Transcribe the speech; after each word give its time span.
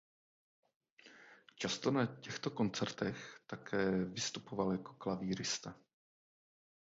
Často 1.55 1.91
na 1.91 2.05
těchto 2.05 2.49
koncertech 2.51 3.39
také 3.47 3.91
vystupoval 4.05 4.71
jako 4.71 4.93
klavírista. 4.93 5.75